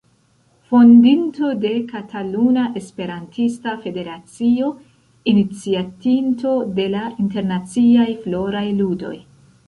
Fondinto 0.69 1.49
de 1.63 1.71
Kataluna 1.89 2.63
Esperantista 2.79 3.75
Federacio, 3.83 4.69
iniciatinto 5.33 6.55
de 6.79 6.87
la 6.95 7.03
Internaciaj 7.25 8.07
Floraj 8.25 8.65
Ludoj. 8.81 9.13